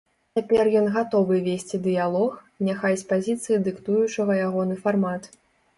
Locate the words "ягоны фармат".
4.49-5.35